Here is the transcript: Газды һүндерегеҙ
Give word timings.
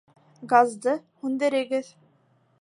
Газды 0.53 0.95
һүндерегеҙ 1.25 1.93